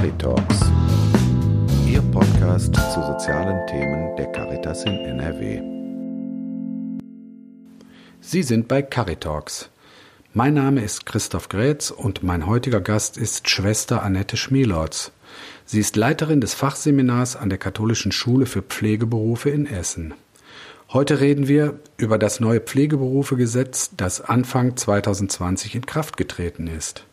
[0.00, 0.60] Caritalks,
[1.86, 5.60] Ihr Podcast zu sozialen Themen der Caritas in NRW.
[8.22, 9.68] Sie sind bei Caritalks.
[10.32, 15.12] Mein Name ist Christoph Grätz und mein heutiger Gast ist Schwester Annette Schmielorz.
[15.66, 20.14] Sie ist Leiterin des Fachseminars an der Katholischen Schule für Pflegeberufe in Essen.
[20.94, 27.04] Heute reden wir über das neue Pflegeberufegesetz, das Anfang 2020 in Kraft getreten ist.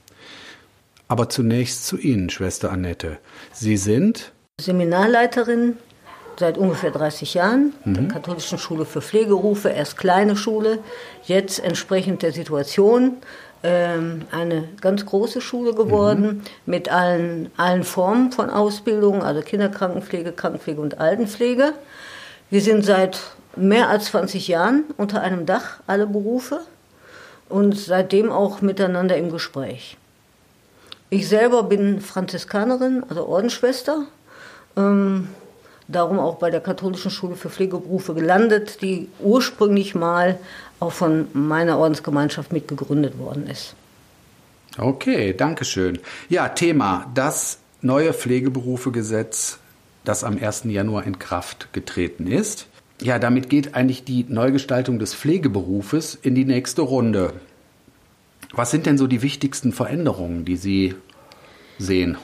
[1.07, 3.17] Aber zunächst zu Ihnen, Schwester Annette.
[3.53, 5.77] Sie sind Seminarleiterin
[6.39, 7.93] seit ungefähr 30 Jahren mhm.
[7.93, 10.79] der Katholischen Schule für Pflegeberufe, erst kleine Schule,
[11.23, 13.17] jetzt entsprechend der Situation
[13.63, 16.41] ähm, eine ganz große Schule geworden mhm.
[16.65, 21.73] mit allen, allen Formen von Ausbildung, also Kinderkrankenpflege, Krankenpflege und Altenpflege.
[22.49, 23.19] Wir sind seit
[23.55, 26.61] mehr als 20 Jahren unter einem Dach, alle Berufe,
[27.49, 29.97] und seitdem auch miteinander im Gespräch.
[31.09, 34.05] Ich selber bin Franziskanerin, also Ordensschwester,
[34.75, 35.29] ähm,
[35.87, 40.37] darum auch bei der Katholischen Schule für Pflegeberufe gelandet, die ursprünglich mal
[40.79, 43.75] auch von meiner Ordensgemeinschaft mitgegründet worden ist.
[44.77, 45.99] Okay, danke schön.
[46.29, 49.59] Ja, Thema, das neue Pflegeberufegesetz,
[50.03, 50.65] das am 1.
[50.65, 52.67] Januar in Kraft getreten ist
[53.01, 57.33] ja, damit geht eigentlich die Neugestaltung des Pflegeberufes in die nächste Runde.
[58.53, 60.95] Was sind denn so die wichtigsten Veränderungen, die Sie
[61.77, 62.17] sehen?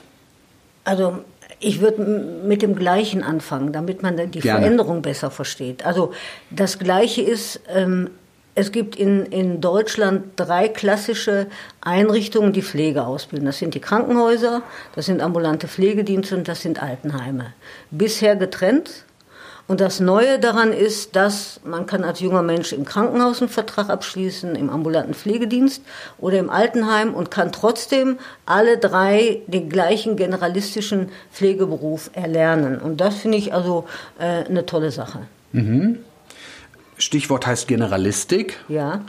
[0.83, 1.19] Also
[1.59, 2.02] ich würde
[2.45, 4.59] mit dem Gleichen anfangen, damit man die Gerne.
[4.59, 5.85] Veränderung besser versteht.
[5.85, 6.13] Also
[6.49, 8.09] das Gleiche ist, ähm,
[8.55, 11.47] es gibt in, in Deutschland drei klassische
[11.81, 13.45] Einrichtungen, die Pflege ausbilden.
[13.45, 14.61] Das sind die Krankenhäuser,
[14.95, 17.53] das sind ambulante Pflegedienste und das sind Altenheime.
[17.89, 19.05] Bisher getrennt
[19.66, 23.89] und das Neue daran ist, dass man kann als junger Mensch im Krankenhaus einen Vertrag
[23.89, 25.81] abschließen, im ambulanten Pflegedienst
[26.17, 32.78] oder im Altenheim und kann trotzdem alle drei den gleichen generalistischen Pflegeberuf erlernen.
[32.80, 33.86] Und das finde ich also
[34.19, 35.22] äh, eine tolle Sache.
[35.53, 36.00] Mhm.
[36.97, 38.59] Stichwort heißt Generalistik.
[38.68, 39.01] Ja.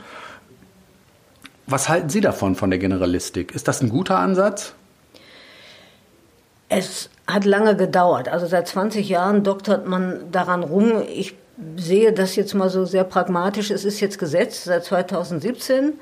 [1.67, 3.53] Was halten Sie davon, von der Generalistik?
[3.53, 4.73] Ist das ein guter Ansatz?
[6.69, 8.29] Es hat lange gedauert.
[8.29, 11.03] Also seit 20 Jahren doktert man daran rum.
[11.09, 11.35] Ich
[11.77, 13.71] sehe das jetzt mal so sehr pragmatisch.
[13.71, 15.93] Es ist jetzt Gesetz seit 2017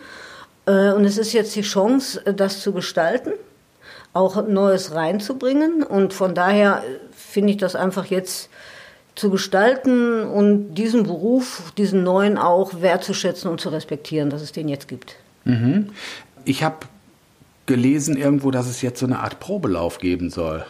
[0.65, 3.31] äh, und es ist jetzt die Chance, das zu gestalten,
[4.13, 5.83] auch Neues reinzubringen.
[5.83, 8.49] Und von daher finde ich das einfach jetzt
[9.15, 14.67] zu gestalten und diesen Beruf, diesen neuen auch wertzuschätzen und zu respektieren, dass es den
[14.67, 15.15] jetzt gibt.
[15.45, 15.89] Mhm.
[16.45, 16.77] Ich habe
[17.65, 20.65] gelesen irgendwo, dass es jetzt so eine Art Probelauf geben soll.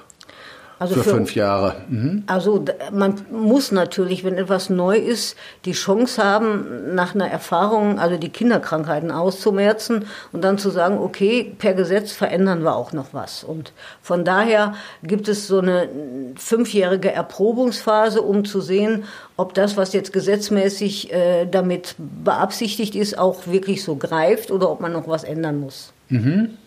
[0.84, 1.76] Also für, für fünf Jahre.
[1.88, 2.24] Mhm.
[2.28, 8.18] Also man muss natürlich, wenn etwas neu ist, die Chance haben, nach einer Erfahrung, also
[8.18, 13.46] die Kinderkrankheiten auszumerzen und dann zu sagen, okay, per Gesetz verändern wir auch noch was.
[13.46, 13.72] Und
[14.02, 14.74] von daher
[15.04, 15.88] gibt es so eine
[16.36, 19.06] fünfjährige Erprobungsphase, um zu sehen,
[19.38, 24.82] ob das, was jetzt gesetzmäßig äh, damit beabsichtigt ist, auch wirklich so greift oder ob
[24.82, 25.94] man noch was ändern muss.
[26.10, 26.58] Mhm.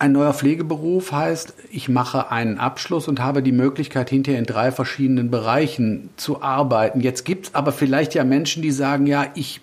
[0.00, 4.72] Ein neuer Pflegeberuf heißt, ich mache einen Abschluss und habe die Möglichkeit, hinterher in drei
[4.72, 7.02] verschiedenen Bereichen zu arbeiten.
[7.02, 9.60] Jetzt gibt es aber vielleicht ja Menschen, die sagen, ja, ich,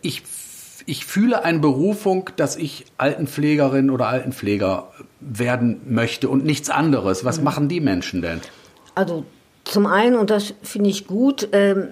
[0.00, 0.22] ich,
[0.86, 4.86] ich fühle eine Berufung, dass ich Altenpflegerin oder Altenpfleger
[5.18, 7.24] werden möchte und nichts anderes.
[7.24, 7.44] Was mhm.
[7.44, 8.40] machen die Menschen denn?
[8.94, 9.24] Also
[9.64, 11.88] zum einen, und das finde ich gut, ähm,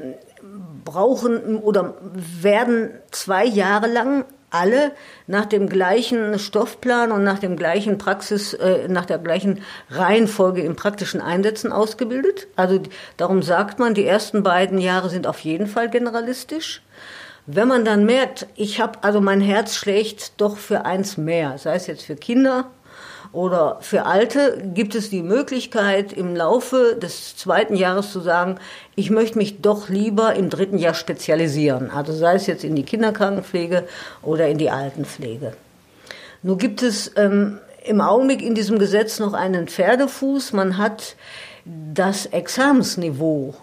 [0.84, 1.94] brauchen oder
[2.40, 4.92] werden zwei Jahre lang alle
[5.26, 10.76] nach dem gleichen Stoffplan und nach dem gleichen Praxis, äh, nach der gleichen Reihenfolge im
[10.76, 12.48] praktischen Einsätzen ausgebildet.
[12.56, 12.80] Also
[13.16, 16.82] darum sagt man, die ersten beiden Jahre sind auf jeden Fall generalistisch.
[17.46, 21.74] Wenn man dann merkt, ich habe, also mein Herz schlägt doch für eins mehr, sei
[21.74, 22.70] es jetzt für Kinder
[23.32, 28.58] oder für Alte gibt es die Möglichkeit, im Laufe des zweiten Jahres zu sagen,
[28.96, 31.90] ich möchte mich doch lieber im dritten Jahr spezialisieren.
[31.90, 33.84] Also sei es jetzt in die Kinderkrankenpflege
[34.22, 35.52] oder in die Altenpflege.
[36.42, 40.52] Nun gibt es ähm, im Augenblick in diesem Gesetz noch einen Pferdefuß.
[40.52, 41.14] Man hat
[41.64, 43.54] das Examensniveau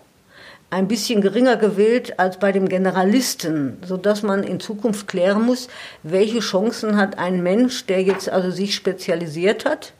[0.69, 5.69] ein bisschen geringer gewählt als bei dem Generalisten, so dass man in Zukunft klären muss,
[6.03, 9.93] welche Chancen hat ein Mensch, der jetzt also sich spezialisiert hat,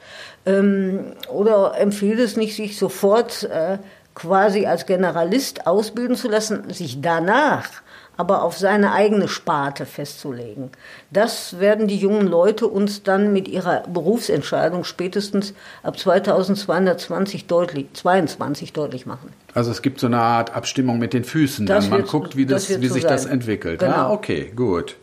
[0.46, 3.78] ähm, oder empfiehlt es nicht, sich sofort äh,
[4.14, 7.70] quasi als Generalist ausbilden zu lassen, sich danach
[8.18, 10.72] aber auf seine eigene Sparte festzulegen.
[11.12, 15.54] Das werden die jungen Leute uns dann mit ihrer Berufsentscheidung spätestens
[15.84, 19.32] ab 2220 deutlich, 22 deutlich machen.
[19.54, 21.66] Also es gibt so eine Art Abstimmung mit den Füßen.
[21.66, 21.92] Das dann.
[21.92, 23.12] Man wird, guckt, wie, das, das wie sich sein.
[23.12, 23.80] das entwickelt.
[23.80, 23.94] Genau.
[23.94, 24.98] Ah, okay, gut.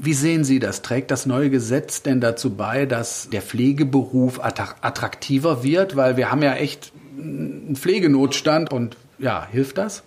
[0.00, 0.82] Wie sehen Sie das?
[0.82, 5.96] Trägt das neue Gesetz denn dazu bei, dass der Pflegeberuf attraktiver wird?
[5.96, 10.04] Weil wir haben ja echt einen Pflegenotstand und ja, hilft das?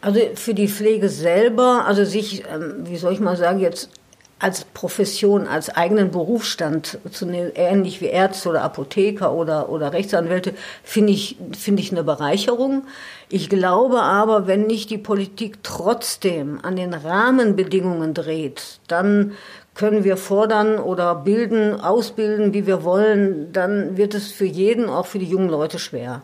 [0.00, 3.90] Also für die Pflege selber, also sich, ähm, wie soll ich mal sagen, jetzt
[4.38, 10.54] als Profession, als eigenen Berufsstand zu nehmen, ähnlich wie Ärzte oder Apotheker oder, oder Rechtsanwälte,
[10.82, 12.84] finde ich, finde ich eine Bereicherung.
[13.28, 19.32] Ich glaube aber, wenn nicht die Politik trotzdem an den Rahmenbedingungen dreht, dann
[19.74, 25.06] können wir fordern oder bilden, ausbilden, wie wir wollen, dann wird es für jeden, auch
[25.06, 26.22] für die jungen Leute schwer.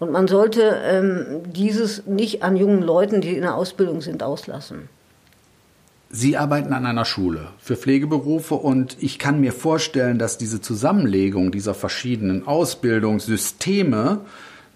[0.00, 4.88] Und man sollte ähm, dieses nicht an jungen Leuten, die in der Ausbildung sind, auslassen.
[6.08, 11.52] Sie arbeiten an einer Schule für Pflegeberufe und ich kann mir vorstellen, dass diese Zusammenlegung
[11.52, 14.22] dieser verschiedenen Ausbildungssysteme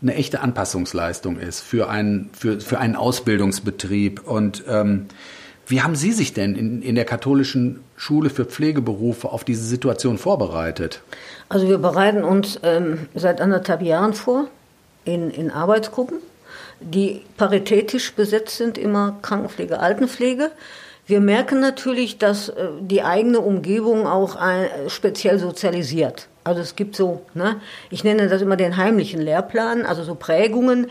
[0.01, 4.29] eine echte Anpassungsleistung ist für einen, für, für einen Ausbildungsbetrieb.
[4.29, 5.07] Und ähm,
[5.67, 10.19] wie haben Sie sich denn in, in der katholischen Schule für Pflegeberufe auf diese Situation
[10.19, 11.01] vorbereitet?
[11.49, 14.49] Also wir bereiten uns ähm, seit anderthalb Jahren vor
[15.05, 16.19] in, in Arbeitsgruppen,
[16.81, 20.51] die paritätisch besetzt sind, immer Krankenpflege, Altenpflege.
[21.07, 26.29] Wir merken natürlich, dass äh, die eigene Umgebung auch ein, speziell sozialisiert.
[26.45, 27.61] Also es gibt so, ne,
[27.91, 30.91] ich nenne das immer den heimlichen Lehrplan, also so Prägungen,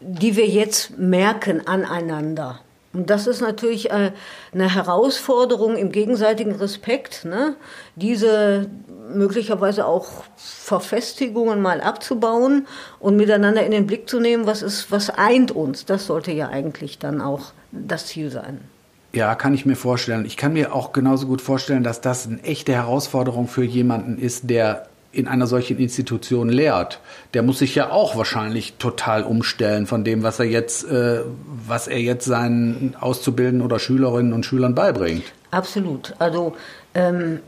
[0.00, 2.60] die wir jetzt merken aneinander.
[2.96, 4.12] Und das ist natürlich äh,
[4.54, 7.54] eine Herausforderung im gegenseitigen Respekt, ne?
[7.94, 8.70] diese
[9.12, 10.06] möglicherweise auch
[10.36, 12.66] Verfestigungen mal abzubauen
[12.98, 15.84] und miteinander in den Blick zu nehmen, was ist, was eint uns.
[15.84, 18.62] Das sollte ja eigentlich dann auch das Ziel sein.
[19.12, 20.24] Ja, kann ich mir vorstellen.
[20.24, 24.48] Ich kann mir auch genauso gut vorstellen, dass das eine echte Herausforderung für jemanden ist,
[24.48, 27.00] der in einer solchen Institution lehrt.
[27.34, 31.20] Der muss sich ja auch wahrscheinlich total umstellen von dem, was er jetzt, äh,
[31.66, 35.24] was er jetzt seinen Auszubildenden oder Schülerinnen und Schülern beibringt.
[35.50, 36.14] Absolut.
[36.18, 36.54] Also
[36.94, 37.40] ähm,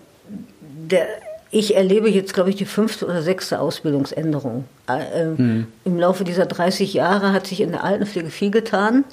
[0.59, 1.06] der,
[1.50, 4.65] ich erlebe jetzt, glaube ich, die fünfte oder sechste Ausbildungsänderung.
[4.88, 5.67] Äh, mhm.
[5.85, 9.05] Im Laufe dieser 30 Jahre hat sich in der Altenpflege viel getan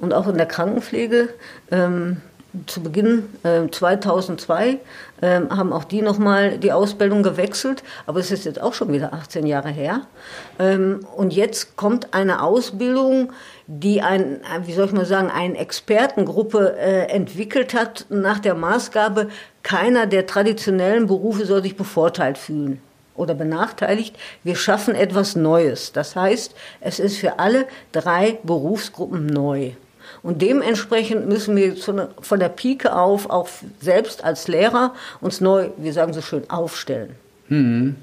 [0.00, 1.28] und auch in der Krankenpflege.
[1.70, 2.18] Ähm,
[2.66, 4.78] zu Beginn äh, 2002
[5.20, 9.12] äh, haben auch die nochmal die Ausbildung gewechselt, aber es ist jetzt auch schon wieder
[9.12, 10.02] 18 Jahre her.
[10.58, 13.32] Ähm, und jetzt kommt eine Ausbildung,
[13.66, 19.28] die ein, wie soll ich mal sagen, eine Expertengruppe äh, entwickelt hat nach der Maßgabe,
[19.62, 22.80] keiner der traditionellen Berufe soll sich bevorteilt fühlen
[23.16, 24.16] oder benachteiligt.
[24.42, 25.92] Wir schaffen etwas Neues.
[25.92, 29.72] Das heißt, es ist für alle drei Berufsgruppen neu.
[30.24, 33.46] Und dementsprechend müssen wir von der Pike auf auch
[33.78, 37.10] selbst als Lehrer uns neu, wir sagen so schön, aufstellen.
[37.48, 37.96] Hm.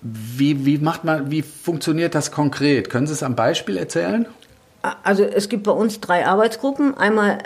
[0.00, 2.88] Wie, wie macht man, wie funktioniert das konkret?
[2.88, 4.26] Können Sie es am Beispiel erzählen?
[5.02, 6.96] Also es gibt bei uns drei Arbeitsgruppen.
[6.96, 7.38] Einmal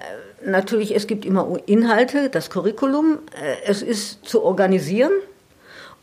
[0.44, 3.20] äh, natürlich, es gibt immer Inhalte, das Curriculum.
[3.42, 5.12] Äh, es ist zu organisieren.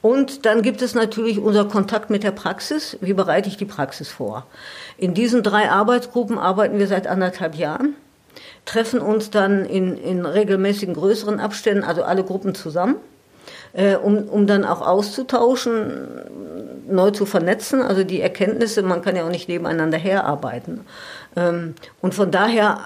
[0.07, 2.97] Und dann gibt es natürlich unser Kontakt mit der Praxis.
[3.01, 4.45] Wie bereite ich die Praxis vor?
[4.97, 7.93] In diesen drei Arbeitsgruppen arbeiten wir seit anderthalb Jahren,
[8.63, 12.95] treffen uns dann in, in regelmäßigen größeren Abständen, also alle Gruppen zusammen,
[13.73, 15.91] äh, um, um dann auch auszutauschen,
[16.87, 20.85] neu zu vernetzen, also die Erkenntnisse, man kann ja auch nicht nebeneinander herarbeiten.
[21.35, 22.79] Ähm, und von daher,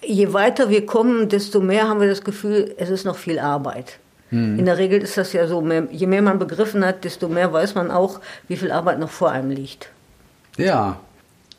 [0.00, 3.98] je weiter wir kommen, desto mehr haben wir das Gefühl, es ist noch viel Arbeit.
[4.32, 4.58] Mhm.
[4.58, 7.74] In der Regel ist das ja so, je mehr man begriffen hat, desto mehr weiß
[7.74, 9.90] man auch, wie viel Arbeit noch vor einem liegt.
[10.56, 10.98] Ja,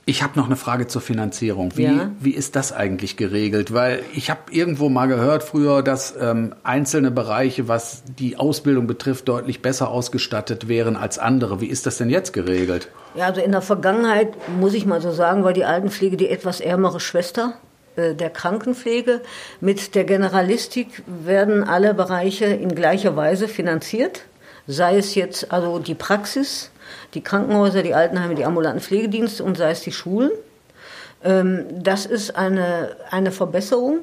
[0.06, 1.77] ich habe noch eine Frage zur Finanzierung.
[1.77, 2.12] Wie, ja.
[2.20, 3.74] wie ist das eigentlich geregelt?
[3.74, 9.30] Weil ich habe irgendwo mal gehört früher, dass ähm, einzelne Bereiche, was die Ausbildung betrifft,
[9.30, 11.62] deutlich besser ausgestattet wären als andere.
[11.62, 12.89] Wie ist das denn jetzt geregelt?
[13.15, 16.60] Ja, also in der Vergangenheit muss ich mal so sagen, war die Altenpflege die etwas
[16.60, 17.53] ärmere Schwester
[17.97, 19.21] der Krankenpflege.
[19.62, 24.21] Mit der Generalistik werden alle Bereiche in gleicher Weise finanziert,
[24.67, 26.71] sei es jetzt also die Praxis,
[27.13, 30.31] die Krankenhäuser, die Altenheime, die ambulanten Pflegedienste und sei es die Schulen.
[31.23, 34.00] Ähm, das ist eine, eine Verbesserung,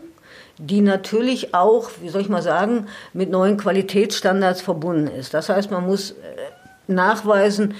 [0.58, 5.34] die natürlich auch, wie soll ich mal sagen, mit neuen Qualitätsstandards verbunden ist.
[5.34, 6.14] Das heißt, man muss äh,
[6.86, 7.74] nachweisen,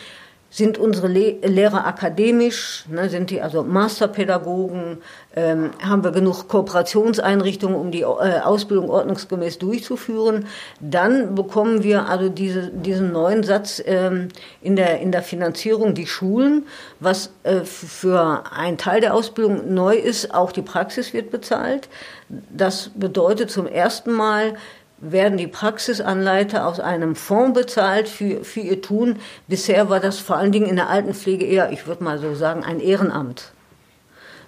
[0.51, 4.99] sind unsere Le Lehrer akademisch, ne, sind die also Masterpädagogen,
[5.37, 10.47] ähm, haben wir genug Kooperationseinrichtungen, um die äh, Ausbildung ordnungsgemäß durchzuführen.
[10.81, 14.29] Dann bekommen wir also diese, diesen neuen Satz ähm,
[14.61, 16.67] in, der, in der Finanzierung, die Schulen,
[16.99, 21.89] was äh, für einen Teil der Ausbildung neu ist, auch die Praxis wird bezahlt.
[22.29, 24.55] Das bedeutet zum ersten Mal,
[25.01, 29.17] werden die Praxisanleiter aus einem Fonds bezahlt für, für ihr Tun.
[29.49, 32.65] Bisher war das vor allen Dingen in der Altenpflege eher, ich würde mal so sagen,
[32.65, 33.53] ein Ehrenamt,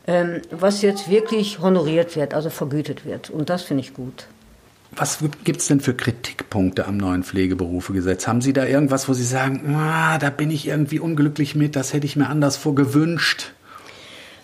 [0.06, 3.30] ähm, was jetzt wirklich honoriert wird, also vergütet wird.
[3.30, 4.26] Und das finde ich gut.
[4.94, 8.26] Was gibt es denn für Kritikpunkte am neuen Pflegeberufegesetz?
[8.26, 11.94] Haben Sie da irgendwas, wo Sie sagen, ah, da bin ich irgendwie unglücklich mit, das
[11.94, 13.52] hätte ich mir anderswo gewünscht?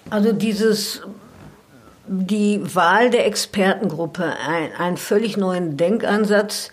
[0.09, 1.03] Also dieses
[2.09, 6.71] die Wahl der Expertengruppe, ein, einen völlig neuen Denkansatz,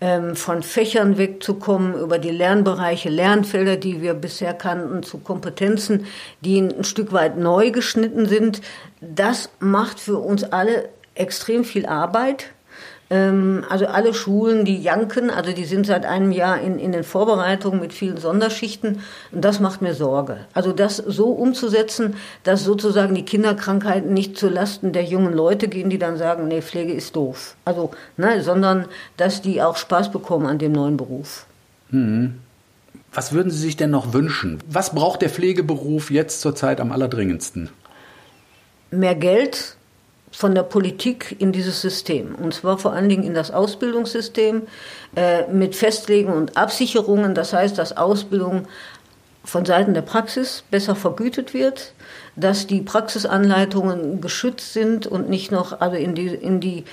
[0.00, 6.06] ähm, von Fächern wegzukommen, über die Lernbereiche, Lernfelder, die wir bisher kannten, zu Kompetenzen,
[6.40, 8.60] die ein Stück weit neu geschnitten sind.
[9.00, 12.46] Das macht für uns alle extrem viel Arbeit.
[13.10, 17.04] Ähm, also alle Schulen, die janken, also die sind seit einem Jahr in, in den
[17.04, 19.00] Vorbereitungen mit vielen Sonderschichten.
[19.32, 20.38] Und das macht mir Sorge.
[20.54, 25.90] Also das so umzusetzen, dass sozusagen die Kinderkrankheiten nicht zu Lasten der jungen Leute gehen,
[25.90, 27.56] die dann sagen, nee, Pflege ist doof.
[27.64, 31.46] Also, ne, sondern dass die auch Spaß bekommen an dem neuen Beruf.
[31.90, 32.40] Hm.
[33.12, 34.58] Was würden Sie sich denn noch wünschen?
[34.68, 37.70] Was braucht der Pflegeberuf jetzt zurzeit am allerdringendsten?
[38.90, 39.76] Mehr Geld,
[40.34, 42.34] von der Politik in dieses System.
[42.34, 44.62] Und zwar vor allen Dingen in das Ausbildungssystem
[45.14, 47.34] äh, mit Festlegen und Absicherungen.
[47.34, 48.66] Das heißt, dass Ausbildung
[49.44, 51.92] von Seiten der Praxis besser vergütet wird,
[52.34, 56.84] dass die Praxisanleitungen geschützt sind und nicht noch also in die, in die,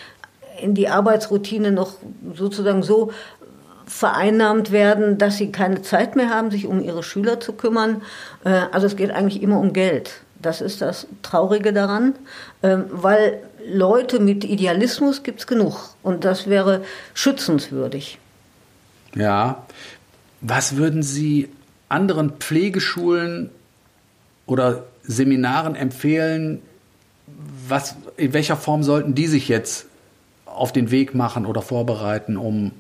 [0.62, 1.94] in die Arbeitsroutine noch
[2.36, 3.12] sozusagen so
[3.88, 8.04] vereinnahmt werden, dass sie keine Zeit mehr haben, sich um ihre Schüler zu kümmern.
[8.44, 10.22] Äh, also es geht eigentlich immer um Geld.
[10.42, 12.16] Das ist das Traurige daran,
[12.64, 16.84] ähm, weil Leute mit Idealismus gibt es genug und das wäre
[17.14, 18.18] schützenswürdig.
[19.16, 19.66] Ja,
[20.42, 21.50] was würden Sie
[21.90, 23.52] anderen Pflegeschulen
[24.46, 26.62] oder Seminaren empfehlen?
[27.68, 29.86] Was, in welcher Form sollten die sich jetzt
[30.46, 32.72] auf den Weg machen oder vorbereiten, um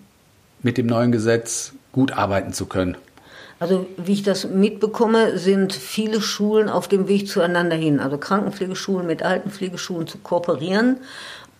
[0.61, 2.97] mit dem neuen Gesetz gut arbeiten zu können?
[3.61, 7.99] Also wie ich das mitbekomme, sind viele Schulen auf dem Weg zueinander hin.
[7.99, 10.97] Also Krankenpflegeschulen mit Altenpflegeschulen zu kooperieren,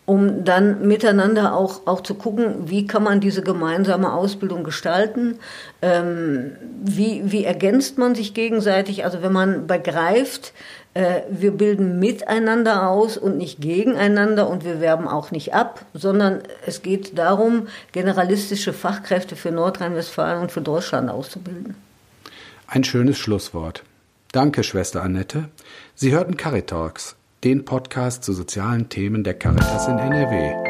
[0.08, 5.38] um dann miteinander auch, auch zu gucken, wie kann man diese gemeinsame Ausbildung gestalten,
[5.84, 6.54] ähm,
[6.84, 9.06] wie, wie ergänzt man sich gegenseitig.
[9.06, 10.54] Also wenn man begreift,
[10.96, 16.40] äh, wir bilden miteinander aus und nicht gegeneinander und wir werben auch nicht ab, sondern
[16.66, 21.76] es geht darum, generalistische Fachkräfte für Nordrhein-Westfalen und für Deutschland auszubilden.
[22.74, 23.84] Ein schönes Schlusswort.
[24.32, 25.50] Danke, Schwester Annette.
[25.94, 30.61] Sie hörten Caritalks, den Podcast zu sozialen Themen der Caritas in NRW.